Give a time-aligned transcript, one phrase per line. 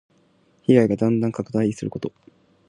[0.63, 2.11] 被害がだんだん拡大すること。